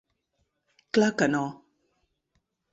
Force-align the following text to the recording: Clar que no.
Clar 0.99 1.11
que 1.21 1.29
no. 1.35 1.45